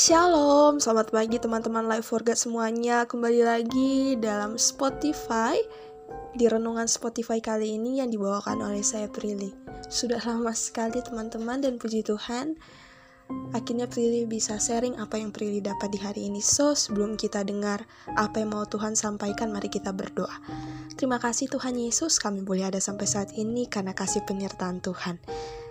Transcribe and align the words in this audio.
Shalom, 0.00 0.80
selamat 0.80 1.12
pagi 1.12 1.36
teman-teman 1.36 1.84
Live 1.84 2.08
for 2.08 2.24
God 2.24 2.40
semuanya. 2.40 3.04
Kembali 3.04 3.44
lagi 3.44 4.16
dalam 4.16 4.56
Spotify 4.56 5.60
Di 6.32 6.48
renungan 6.48 6.88
Spotify 6.88 7.36
kali 7.44 7.76
ini 7.76 8.00
yang 8.00 8.08
dibawakan 8.08 8.64
oleh 8.64 8.80
saya 8.80 9.12
Prilly. 9.12 9.52
Sudah 9.92 10.16
lama 10.24 10.56
sekali 10.56 11.04
teman-teman 11.04 11.60
dan 11.60 11.76
puji 11.76 12.00
Tuhan 12.00 12.56
Akhirnya 13.52 13.92
Prilly 13.92 14.24
bisa 14.24 14.56
sharing 14.56 14.96
apa 14.96 15.20
yang 15.20 15.36
Prilly 15.36 15.60
dapat 15.60 15.92
di 15.92 16.00
hari 16.00 16.32
ini. 16.32 16.40
So 16.40 16.72
sebelum 16.72 17.20
kita 17.20 17.44
dengar 17.44 17.84
apa 18.16 18.40
yang 18.40 18.56
mau 18.56 18.64
Tuhan 18.64 18.96
sampaikan 18.96 19.52
Mari 19.52 19.68
kita 19.68 19.92
berdoa. 19.92 20.32
Terima 20.96 21.20
kasih 21.20 21.52
Tuhan 21.52 21.76
Yesus 21.76 22.16
kami 22.16 22.40
boleh 22.40 22.72
ada 22.72 22.80
sampai 22.80 23.04
saat 23.04 23.36
ini 23.36 23.68
karena 23.68 23.92
kasih 23.92 24.24
penyertaan 24.24 24.80
Tuhan 24.80 25.20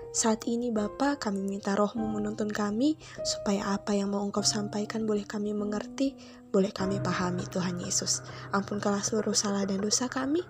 saat 0.09 0.49
ini 0.49 0.73
Bapa, 0.73 1.21
kami 1.21 1.45
minta 1.45 1.77
rohmu 1.77 2.09
menuntun 2.09 2.49
kami, 2.49 2.97
supaya 3.21 3.77
apa 3.77 3.93
yang 3.93 4.09
mau 4.09 4.25
engkau 4.25 4.41
sampaikan 4.41 5.05
boleh 5.05 5.21
kami 5.29 5.53
mengerti, 5.53 6.17
boleh 6.49 6.73
kami 6.73 6.97
pahami 6.97 7.45
Tuhan 7.45 7.77
Yesus. 7.77 8.25
Ampunkanlah 8.49 9.05
seluruh 9.05 9.37
salah 9.37 9.69
dan 9.69 9.85
dosa 9.85 10.09
kami. 10.09 10.41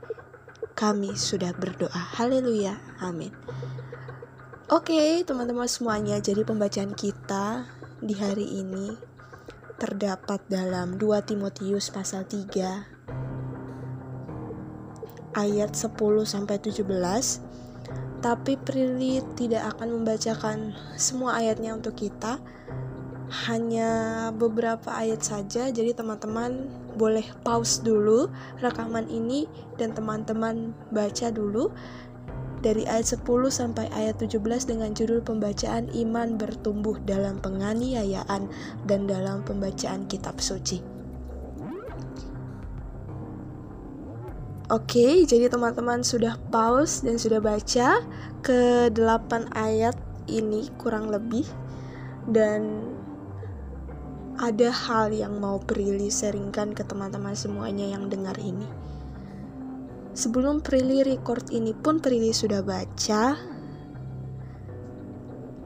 Kami 0.80 1.12
sudah 1.20 1.52
berdoa. 1.52 1.92
Haleluya. 1.92 2.80
Amin. 3.04 3.36
Oke, 4.72 5.28
teman-teman 5.28 5.68
semuanya, 5.68 6.22
jadi 6.24 6.48
pembacaan 6.48 6.96
kita 6.96 7.68
di 8.00 8.16
hari 8.16 8.64
ini 8.64 8.96
terdapat 9.76 10.40
dalam 10.48 10.96
2 10.96 11.28
Timotius 11.28 11.92
pasal 11.92 12.24
3 12.24 13.00
ayat 15.36 15.72
10 15.72 15.96
sampai 16.24 16.60
17 16.60 16.84
tapi 18.20 18.60
Prilly 18.60 19.24
tidak 19.40 19.76
akan 19.76 20.00
membacakan 20.02 20.76
semua 21.00 21.40
ayatnya 21.40 21.76
untuk 21.76 21.96
kita. 21.96 22.40
Hanya 23.48 23.92
beberapa 24.34 24.90
ayat 24.90 25.22
saja. 25.22 25.70
Jadi 25.70 25.94
teman-teman 25.94 26.68
boleh 26.98 27.24
pause 27.46 27.80
dulu 27.80 28.28
rekaman 28.60 29.06
ini 29.08 29.46
dan 29.80 29.96
teman-teman 29.96 30.76
baca 30.92 31.32
dulu. 31.32 31.72
Dari 32.60 32.84
ayat 32.84 33.16
10 33.16 33.24
sampai 33.48 33.88
ayat 33.96 34.20
17 34.20 34.68
dengan 34.68 34.92
judul 34.92 35.24
pembacaan 35.24 35.88
iman 35.96 36.36
bertumbuh 36.36 37.00
dalam 37.08 37.40
penganiayaan 37.40 38.52
dan 38.84 39.08
dalam 39.08 39.48
pembacaan 39.48 40.12
kitab 40.12 40.44
suci. 40.44 40.99
Oke, 44.70 45.26
jadi 45.26 45.50
teman-teman 45.50 46.06
sudah 46.06 46.38
pause 46.54 47.02
dan 47.02 47.18
sudah 47.18 47.42
baca 47.42 48.06
ke 48.46 48.94
8 48.94 49.50
ayat 49.58 49.98
ini 50.30 50.70
kurang 50.78 51.10
lebih. 51.10 51.42
Dan 52.30 52.86
ada 54.38 54.70
hal 54.70 55.10
yang 55.10 55.42
mau 55.42 55.58
Prilly 55.58 56.14
sharingkan 56.14 56.78
ke 56.78 56.86
teman-teman 56.86 57.34
semuanya 57.34 57.90
yang 57.90 58.14
dengar 58.14 58.38
ini. 58.38 58.70
Sebelum 60.14 60.62
Prilly 60.62 61.02
record 61.02 61.50
ini 61.50 61.74
pun 61.74 61.98
Prilly 61.98 62.30
sudah 62.30 62.62
baca. 62.62 63.42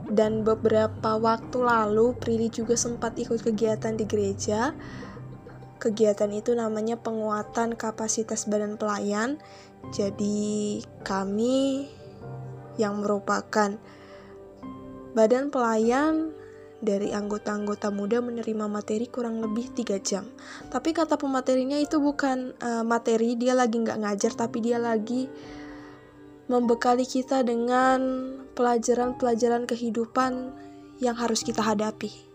Dan 0.07 0.47
beberapa 0.47 1.19
waktu 1.19 1.59
lalu 1.59 2.15
Prilly 2.23 2.47
juga 2.47 2.79
sempat 2.79 3.19
ikut 3.19 3.43
kegiatan 3.43 3.99
di 3.99 4.07
gereja 4.07 4.71
Kegiatan 5.83 6.31
itu 6.31 6.55
namanya 6.55 6.95
penguatan 6.95 7.75
kapasitas 7.75 8.47
badan 8.47 8.79
pelayan. 8.79 9.35
Jadi 9.91 10.79
kami 11.03 11.91
yang 12.79 13.03
merupakan 13.03 13.75
badan 15.11 15.51
pelayan 15.51 16.31
dari 16.83 17.11
anggota-anggota 17.11 17.91
muda 17.91 18.23
menerima 18.23 18.67
materi 18.71 19.11
kurang 19.11 19.43
lebih 19.43 19.75
3 19.75 19.99
jam. 19.99 20.23
Tapi 20.71 20.95
kata 20.95 21.19
pematerinya 21.19 21.75
itu 21.75 21.99
bukan 21.99 22.55
uh, 22.59 22.83
materi, 22.87 23.35
dia 23.35 23.51
lagi 23.51 23.79
nggak 23.79 23.99
ngajar, 24.03 24.31
tapi 24.35 24.63
dia 24.63 24.79
lagi 24.79 25.27
membekali 26.51 27.07
kita 27.07 27.43
dengan 27.43 27.99
pelajaran-pelajaran 28.55 29.63
kehidupan 29.63 30.51
yang 30.99 31.15
harus 31.15 31.43
kita 31.43 31.63
hadapi. 31.63 32.32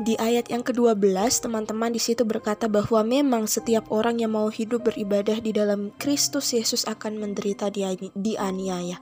Di 0.00 0.16
ayat 0.16 0.48
yang 0.48 0.64
ke-12, 0.64 0.96
teman-teman 1.44 1.92
di 1.92 2.00
situ 2.00 2.24
berkata 2.24 2.72
bahwa 2.72 3.04
memang 3.04 3.44
setiap 3.44 3.92
orang 3.92 4.16
yang 4.16 4.32
mau 4.32 4.48
hidup 4.48 4.88
beribadah 4.88 5.44
di 5.44 5.52
dalam 5.52 5.92
Kristus 6.00 6.56
Yesus 6.56 6.88
akan 6.88 7.20
menderita 7.20 7.68
dianiaya. 8.16 8.96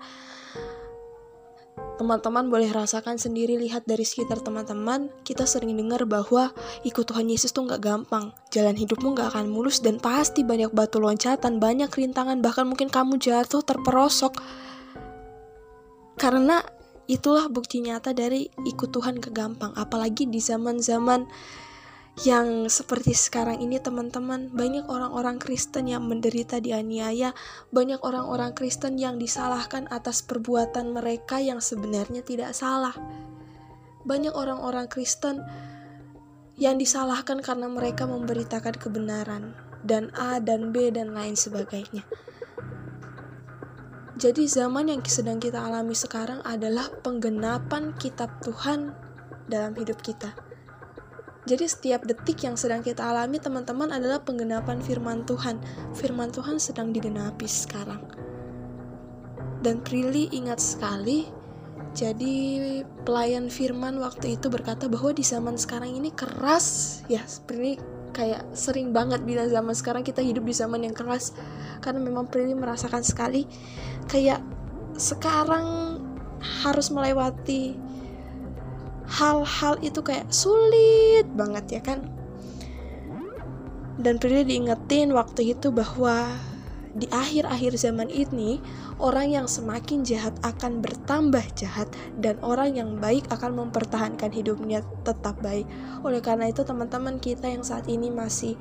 Teman-teman 2.02 2.50
boleh 2.50 2.66
rasakan 2.74 3.14
sendiri 3.14 3.54
lihat 3.54 3.86
dari 3.86 4.02
sekitar 4.02 4.42
teman-teman, 4.42 5.06
kita 5.22 5.46
sering 5.46 5.78
dengar 5.78 6.02
bahwa 6.02 6.50
ikut 6.82 7.06
Tuhan 7.06 7.30
Yesus 7.30 7.54
tuh 7.54 7.70
nggak 7.70 7.78
gampang, 7.78 8.34
jalan 8.50 8.74
hidupmu 8.74 9.14
nggak 9.14 9.38
akan 9.38 9.54
mulus 9.54 9.78
dan 9.78 10.02
pasti 10.02 10.42
banyak 10.42 10.74
batu 10.74 10.98
loncatan, 10.98 11.62
banyak 11.62 11.94
rintangan, 11.94 12.42
bahkan 12.42 12.66
mungkin 12.66 12.90
kamu 12.90 13.22
jatuh 13.22 13.62
terperosok. 13.62 14.34
Karena 16.18 16.58
itulah 17.08 17.48
bukti 17.48 17.80
nyata 17.80 18.12
dari 18.12 18.52
ikut 18.68 18.92
Tuhan 18.92 19.18
kegampang 19.18 19.72
apalagi 19.74 20.28
di 20.28 20.38
zaman-zaman 20.38 21.24
yang 22.26 22.66
seperti 22.66 23.14
sekarang 23.14 23.62
ini 23.62 23.78
teman-teman. 23.78 24.50
Banyak 24.50 24.90
orang-orang 24.90 25.38
Kristen 25.40 25.86
yang 25.88 26.04
menderita 26.04 26.58
dianiaya 26.58 27.32
banyak 27.70 28.02
orang-orang 28.02 28.52
Kristen 28.52 28.98
yang 28.98 29.16
disalahkan 29.16 29.86
atas 29.88 30.20
perbuatan 30.26 30.92
mereka 30.92 31.38
yang 31.38 31.62
sebenarnya 31.62 32.20
tidak 32.26 32.52
salah. 32.52 32.94
Banyak 34.02 34.34
orang-orang 34.34 34.90
Kristen 34.90 35.42
yang 36.58 36.74
disalahkan 36.74 37.38
karena 37.38 37.70
mereka 37.70 38.04
memberitakan 38.04 38.74
kebenaran 38.76 39.54
dan 39.86 40.10
A 40.18 40.42
dan 40.42 40.74
B 40.74 40.90
dan 40.90 41.14
lain 41.14 41.38
sebagainya 41.38 42.02
jadi 44.18 44.50
zaman 44.50 44.90
yang 44.90 45.00
sedang 45.06 45.38
kita 45.38 45.62
alami 45.62 45.94
sekarang 45.94 46.42
adalah 46.42 46.90
penggenapan 47.06 47.94
kitab 48.02 48.34
Tuhan 48.42 48.90
dalam 49.46 49.78
hidup 49.78 50.02
kita. 50.02 50.34
Jadi 51.46 51.64
setiap 51.64 52.02
detik 52.02 52.42
yang 52.42 52.58
sedang 52.58 52.82
kita 52.82 53.06
alami 53.06 53.38
teman-teman 53.38 53.94
adalah 53.94 54.18
penggenapan 54.20 54.82
firman 54.82 55.22
Tuhan. 55.22 55.62
Firman 55.94 56.34
Tuhan 56.34 56.58
sedang 56.58 56.90
digenapi 56.90 57.46
sekarang. 57.46 58.02
Dan 59.62 59.86
Prilly 59.86 60.34
ingat 60.34 60.58
sekali 60.58 61.30
jadi 61.94 62.34
pelayan 63.06 63.48
firman 63.48 64.02
waktu 64.02 64.34
itu 64.36 64.50
berkata 64.52 64.90
bahwa 64.90 65.14
di 65.14 65.24
zaman 65.24 65.56
sekarang 65.56 65.94
ini 65.94 66.12
keras 66.12 67.00
ya 67.08 67.22
Prilly 67.48 67.97
kayak 68.12 68.44
sering 68.56 68.90
banget 68.90 69.22
bilang 69.22 69.48
zaman 69.48 69.74
sekarang 69.74 70.02
kita 70.02 70.20
hidup 70.24 70.44
di 70.44 70.54
zaman 70.54 70.84
yang 70.84 70.96
keras. 70.96 71.32
Karena 71.80 72.02
memang 72.02 72.26
Prilly 72.26 72.54
merasakan 72.56 73.02
sekali 73.06 73.46
kayak 74.10 74.42
sekarang 74.98 75.98
harus 76.64 76.90
melewati 76.90 77.78
hal-hal 79.08 79.80
itu 79.80 80.00
kayak 80.04 80.28
sulit 80.28 81.24
banget 81.32 81.80
ya 81.80 81.82
kan? 81.82 82.04
Dan 83.98 84.22
Prilly 84.22 84.46
diingetin 84.46 85.10
waktu 85.10 85.58
itu 85.58 85.74
bahwa 85.74 86.38
di 86.96 87.04
akhir-akhir 87.12 87.76
zaman 87.76 88.08
ini, 88.08 88.62
orang 88.96 89.34
yang 89.34 89.46
semakin 89.50 90.06
jahat 90.06 90.32
akan 90.40 90.80
bertambah 90.80 91.44
jahat 91.52 91.88
dan 92.16 92.40
orang 92.40 92.76
yang 92.76 92.96
baik 92.96 93.28
akan 93.28 93.68
mempertahankan 93.68 94.32
hidupnya 94.32 94.80
tetap 95.04 95.36
baik. 95.44 95.68
Oleh 96.00 96.24
karena 96.24 96.48
itu, 96.48 96.64
teman-teman 96.64 97.20
kita 97.20 97.48
yang 97.48 97.60
saat 97.60 97.84
ini 97.92 98.08
masih 98.08 98.56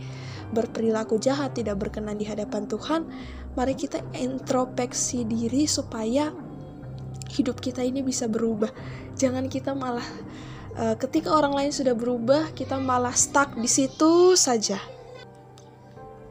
berperilaku 0.52 1.20
jahat, 1.20 1.56
tidak 1.56 1.80
berkenan 1.80 2.20
di 2.20 2.28
hadapan 2.28 2.68
Tuhan, 2.68 3.08
mari 3.56 3.76
kita 3.76 4.04
introspeksi 4.16 5.24
diri 5.24 5.64
supaya 5.68 6.32
hidup 7.32 7.60
kita 7.60 7.84
ini 7.84 8.04
bisa 8.04 8.28
berubah. 8.28 8.72
Jangan 9.16 9.52
kita 9.52 9.76
malah 9.76 10.08
uh, 10.80 10.96
ketika 11.00 11.32
orang 11.36 11.56
lain 11.56 11.72
sudah 11.72 11.96
berubah, 11.96 12.52
kita 12.56 12.80
malah 12.80 13.16
stuck 13.16 13.56
di 13.56 13.68
situ 13.68 14.36
saja 14.40 14.97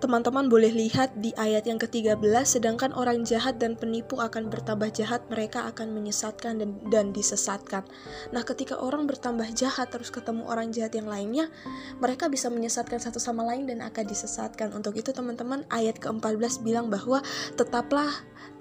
Teman-teman 0.07 0.47
boleh 0.47 0.71
lihat 0.71 1.19
di 1.19 1.35
ayat 1.35 1.67
yang 1.67 1.83
ke-13, 1.83 2.23
sedangkan 2.47 2.95
orang 2.95 3.27
jahat 3.27 3.59
dan 3.59 3.75
penipu 3.75 4.23
akan 4.23 4.55
bertambah 4.55 4.95
jahat, 4.95 5.27
mereka 5.27 5.67
akan 5.67 5.91
menyesatkan 5.99 6.63
dan, 6.63 6.79
dan 6.87 7.11
disesatkan. 7.11 7.83
Nah, 8.31 8.47
ketika 8.47 8.79
orang 8.79 9.11
bertambah 9.11 9.51
jahat 9.59 9.91
terus 9.91 10.15
ketemu 10.15 10.47
orang 10.47 10.71
jahat 10.71 10.95
yang 10.95 11.11
lainnya, 11.11 11.51
mereka 11.99 12.31
bisa 12.31 12.47
menyesatkan 12.47 13.03
satu 13.03 13.19
sama 13.19 13.43
lain 13.51 13.67
dan 13.67 13.83
akan 13.83 14.07
disesatkan. 14.07 14.71
Untuk 14.79 14.95
itu, 14.95 15.11
teman-teman, 15.11 15.67
ayat 15.75 15.99
ke-14 15.99 16.63
bilang 16.63 16.87
bahwa 16.87 17.19
tetaplah 17.59 18.07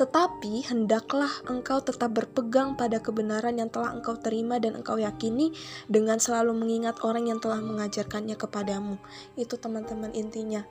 tetapi 0.02 0.66
hendaklah 0.66 1.30
engkau 1.46 1.78
tetap 1.78 2.10
berpegang 2.10 2.74
pada 2.74 2.98
kebenaran 2.98 3.56
yang 3.62 3.70
telah 3.70 3.94
engkau 3.94 4.18
terima 4.18 4.58
dan 4.58 4.82
engkau 4.82 4.98
yakini 4.98 5.54
dengan 5.86 6.18
selalu 6.18 6.58
mengingat 6.58 7.00
orang 7.06 7.30
yang 7.30 7.38
telah 7.38 7.62
mengajarkannya 7.62 8.34
kepadamu. 8.34 8.98
Itu 9.38 9.56
teman-teman 9.62 10.12
intinya 10.12 10.66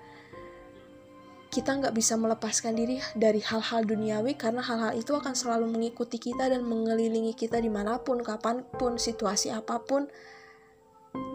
kita 1.54 1.70
nggak 1.78 1.94
bisa 1.94 2.18
melepaskan 2.18 2.74
diri 2.74 2.98
dari 3.14 3.38
hal-hal 3.38 3.86
duniawi 3.86 4.34
karena 4.34 4.58
hal-hal 4.58 4.98
itu 4.98 5.14
akan 5.14 5.38
selalu 5.38 5.70
mengikuti 5.70 6.18
kita 6.18 6.50
dan 6.50 6.66
mengelilingi 6.66 7.30
kita 7.38 7.62
di 7.62 7.70
mana 7.70 8.02
pun, 8.02 8.26
kapan 8.26 8.66
pun, 8.74 8.98
situasi 8.98 9.54
apa 9.54 9.78
pun, 9.78 10.10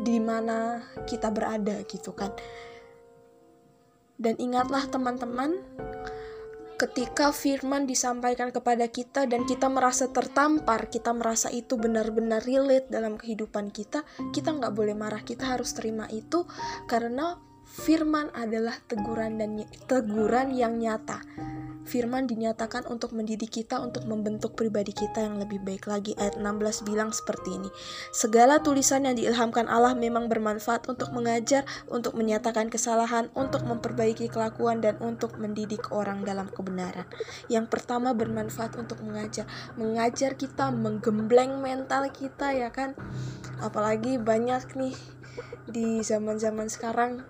di 0.04 0.20
mana 0.20 0.84
kita 1.08 1.32
berada 1.32 1.80
gitu 1.88 2.12
kan. 2.12 2.36
Dan 4.20 4.36
ingatlah 4.44 4.92
teman-teman, 4.92 5.56
ketika 6.76 7.32
firman 7.32 7.88
disampaikan 7.88 8.52
kepada 8.52 8.92
kita 8.92 9.24
dan 9.24 9.48
kita 9.48 9.72
merasa 9.72 10.12
tertampar, 10.12 10.92
kita 10.92 11.16
merasa 11.16 11.48
itu 11.48 11.80
benar-benar 11.80 12.44
relate 12.44 12.92
dalam 12.92 13.16
kehidupan 13.16 13.72
kita, 13.72 14.04
kita 14.36 14.52
nggak 14.52 14.76
boleh 14.76 15.00
marah, 15.00 15.24
kita 15.24 15.56
harus 15.56 15.72
terima 15.72 16.12
itu 16.12 16.44
karena 16.92 17.40
firman 17.70 18.34
adalah 18.34 18.74
teguran 18.90 19.38
dan 19.38 19.62
teguran 19.86 20.50
yang 20.58 20.82
nyata 20.82 21.22
firman 21.90 22.30
dinyatakan 22.30 22.86
untuk 22.86 23.18
mendidik 23.18 23.50
kita 23.50 23.82
untuk 23.82 24.06
membentuk 24.06 24.54
pribadi 24.54 24.94
kita 24.94 25.26
yang 25.26 25.42
lebih 25.42 25.58
baik 25.66 25.90
lagi. 25.90 26.14
Ayat 26.22 26.38
16 26.38 26.86
bilang 26.86 27.10
seperti 27.10 27.58
ini. 27.58 27.74
Segala 28.14 28.62
tulisan 28.62 29.10
yang 29.10 29.18
diilhamkan 29.18 29.66
Allah 29.66 29.98
memang 29.98 30.30
bermanfaat 30.30 30.86
untuk 30.86 31.10
mengajar, 31.10 31.66
untuk 31.90 32.14
menyatakan 32.14 32.70
kesalahan, 32.70 33.34
untuk 33.34 33.66
memperbaiki 33.66 34.30
kelakuan 34.30 34.86
dan 34.86 35.02
untuk 35.02 35.42
mendidik 35.42 35.90
orang 35.90 36.22
dalam 36.22 36.46
kebenaran. 36.54 37.10
Yang 37.50 37.74
pertama 37.74 38.14
bermanfaat 38.14 38.78
untuk 38.78 39.02
mengajar. 39.02 39.50
Mengajar 39.74 40.38
kita 40.38 40.70
menggembleng 40.70 41.58
mental 41.58 42.14
kita 42.14 42.54
ya 42.54 42.70
kan. 42.70 42.94
Apalagi 43.58 44.22
banyak 44.22 44.78
nih 44.78 44.94
di 45.66 46.06
zaman-zaman 46.06 46.70
sekarang 46.70 47.26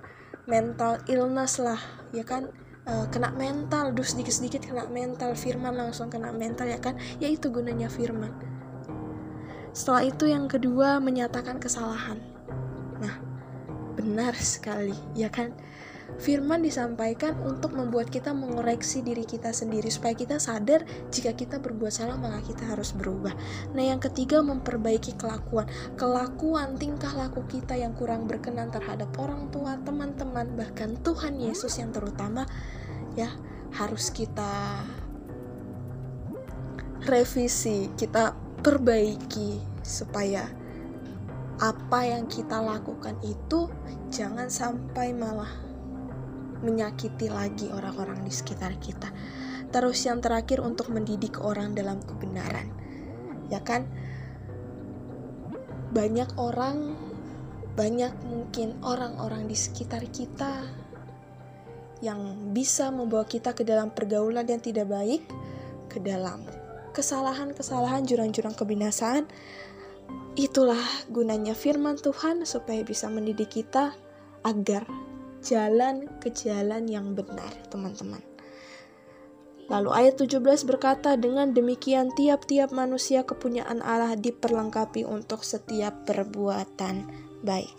mental 0.50 0.98
illness 1.06 1.62
lah 1.62 1.78
ya 2.10 2.25
kan? 2.25 2.50
Uh, 2.90 3.06
kena 3.13 3.30
mental 3.38 3.94
dus 3.94 4.18
sedikit-sedikit 4.18 4.66
kena 4.66 4.90
mental 4.90 5.38
firman 5.38 5.78
langsung 5.78 6.10
kena 6.10 6.34
mental 6.34 6.66
ya 6.66 6.81
kan? 6.81 6.98
Ya 7.22 7.30
itu 7.30 7.54
gunanya 7.54 7.86
firman. 7.86 8.34
Setelah 9.78 10.10
itu 10.10 10.25
yang 10.25 10.50
kedua 10.50 10.98
menyatakan 10.98 11.62
kesalahan. 11.62 12.18
Nah 12.98 13.16
benar 13.94 14.34
sekali 14.34 14.98
ya 15.13 15.30
kan 15.30 15.54
Firman 16.17 16.65
disampaikan 16.65 17.38
untuk 17.45 17.77
membuat 17.77 18.09
kita 18.09 18.33
mengoreksi 18.33 19.06
diri 19.06 19.23
kita 19.23 19.53
sendiri 19.53 19.88
supaya 19.94 20.17
kita 20.17 20.41
sadar 20.41 20.83
jika 21.13 21.38
kita 21.38 21.61
berbuat 21.61 21.94
salah 21.94 22.17
maka 22.17 22.41
kita 22.44 22.65
harus 22.65 22.91
berubah. 22.97 23.31
Nah, 23.77 23.83
yang 23.85 24.01
ketiga 24.01 24.41
memperbaiki 24.41 25.15
kelakuan. 25.15 25.69
Kelakuan 25.95 26.75
tingkah 26.81 27.13
laku 27.13 27.45
kita 27.45 27.77
yang 27.77 27.94
kurang 27.94 28.25
berkenan 28.25 28.73
terhadap 28.73 29.13
orang 29.21 29.47
tua, 29.53 29.77
teman-teman, 29.85 30.57
bahkan 30.57 30.97
Tuhan 31.06 31.38
Yesus 31.39 31.77
yang 31.77 31.94
terutama 31.94 32.50
ya 33.13 33.29
harus 33.77 34.09
kita 34.09 34.83
revisi, 37.06 37.88
kita 37.95 38.35
perbaiki 38.59 39.61
supaya 39.85 40.44
apa 41.59 42.07
yang 42.07 42.23
kita 42.27 42.63
lakukan 42.63 43.19
itu 43.19 43.67
jangan 44.07 44.47
sampai 44.47 45.11
malah 45.11 45.69
menyakiti 46.61 47.31
lagi 47.31 47.71
orang-orang 47.71 48.23
di 48.23 48.33
sekitar 48.33 48.75
kita. 48.79 49.09
Terus 49.69 50.01
yang 50.06 50.19
terakhir 50.19 50.59
untuk 50.65 50.89
mendidik 50.89 51.39
orang 51.39 51.77
dalam 51.77 52.01
kebenaran. 52.01 52.73
Ya 53.53 53.61
kan? 53.61 53.85
Banyak 55.94 56.38
orang 56.38 57.09
banyak 57.79 58.11
mungkin 58.27 58.75
orang-orang 58.83 59.47
di 59.47 59.56
sekitar 59.56 60.03
kita 60.11 60.67
yang 62.03 62.51
bisa 62.51 62.91
membawa 62.91 63.23
kita 63.23 63.56
ke 63.56 63.63
dalam 63.63 63.91
pergaulan 63.91 64.44
yang 64.47 64.59
tidak 64.59 64.91
baik, 64.91 65.23
ke 65.88 66.03
dalam 66.03 66.44
kesalahan-kesalahan 66.91 68.03
jurang-jurang 68.03 68.56
kebinasaan. 68.56 69.27
Itulah 70.35 70.79
gunanya 71.11 71.56
firman 71.56 72.00
Tuhan 72.00 72.44
supaya 72.44 72.83
bisa 72.83 73.07
mendidik 73.11 73.51
kita 73.51 73.95
agar 74.44 74.88
jalan 75.41 76.07
ke 76.19 76.31
jalan 76.33 76.88
yang 76.88 77.15
benar, 77.15 77.51
teman-teman. 77.71 78.21
Lalu 79.69 79.89
ayat 79.94 80.18
17 80.18 80.65
berkata, 80.65 81.13
dengan 81.13 81.53
demikian 81.53 82.09
tiap-tiap 82.18 82.74
manusia 82.74 83.21
kepunyaan 83.21 83.86
Allah 83.86 84.18
diperlengkapi 84.18 85.06
untuk 85.06 85.45
setiap 85.45 86.09
perbuatan 86.09 87.06
baik. 87.45 87.71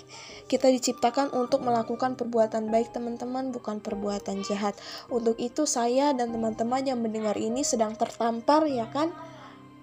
Kita 0.46 0.70
diciptakan 0.70 1.34
untuk 1.34 1.66
melakukan 1.66 2.14
perbuatan 2.14 2.70
baik 2.70 2.94
teman-teman, 2.94 3.50
bukan 3.50 3.82
perbuatan 3.82 4.46
jahat. 4.46 4.78
Untuk 5.10 5.38
itu 5.42 5.66
saya 5.66 6.14
dan 6.14 6.30
teman-teman 6.30 6.86
yang 6.86 7.02
mendengar 7.02 7.34
ini 7.34 7.66
sedang 7.66 7.98
tertampar 7.98 8.70
ya 8.70 8.86
kan? 8.90 9.10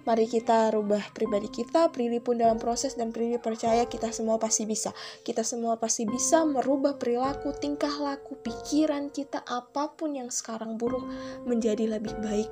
Mari 0.07 0.23
kita 0.23 0.71
rubah 0.71 1.11
pribadi 1.11 1.51
kita, 1.51 1.91
Prilly 1.91 2.23
pun 2.23 2.39
dalam 2.39 2.55
proses 2.55 2.95
dan 2.95 3.11
Prilly 3.11 3.43
percaya 3.43 3.83
kita 3.91 4.15
semua 4.15 4.39
pasti 4.39 4.63
bisa. 4.63 4.95
Kita 5.19 5.43
semua 5.43 5.75
pasti 5.75 6.07
bisa 6.07 6.47
merubah 6.47 6.95
perilaku, 6.95 7.51
tingkah 7.59 7.91
laku, 7.99 8.39
pikiran 8.39 9.11
kita, 9.11 9.43
apa 9.43 9.91
pun 9.99 10.15
yang 10.15 10.31
sekarang 10.31 10.79
buruk 10.79 11.03
menjadi 11.43 11.99
lebih 11.99 12.15
baik 12.23 12.47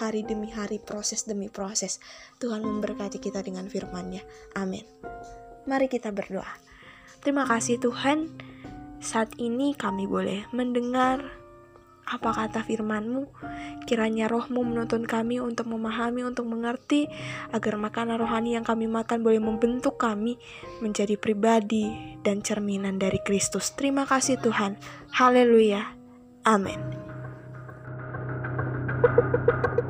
hari 0.00 0.24
demi 0.24 0.48
hari, 0.48 0.80
proses 0.80 1.28
demi 1.28 1.52
proses. 1.52 2.00
Tuhan 2.40 2.64
memberkati 2.64 3.20
kita 3.20 3.44
dengan 3.44 3.68
firman-Nya. 3.68 4.24
Amin. 4.56 4.88
Mari 5.68 5.92
kita 5.92 6.08
berdoa. 6.08 6.56
Terima 7.20 7.44
kasih 7.44 7.84
Tuhan, 7.84 8.32
saat 9.04 9.28
ini 9.36 9.76
kami 9.76 10.08
boleh 10.08 10.48
mendengar 10.56 11.43
apa 12.04 12.30
kata 12.32 12.64
firman-Mu. 12.64 13.28
Kiranya 13.88 14.28
rohmu 14.28 14.64
menuntun 14.64 15.04
kami 15.08 15.40
untuk 15.40 15.68
memahami, 15.68 16.24
untuk 16.24 16.48
mengerti, 16.48 17.08
agar 17.52 17.76
makanan 17.80 18.20
rohani 18.20 18.56
yang 18.56 18.64
kami 18.64 18.88
makan 18.88 19.24
boleh 19.24 19.40
membentuk 19.40 19.96
kami 19.96 20.36
menjadi 20.80 21.16
pribadi 21.16 22.16
dan 22.24 22.40
cerminan 22.44 23.00
dari 23.00 23.20
Kristus. 23.24 23.72
Terima 23.72 24.04
kasih 24.04 24.40
Tuhan. 24.40 24.76
Haleluya. 25.12 25.96
Amin. 26.44 26.80
thank 29.04 29.78
you 29.78 29.83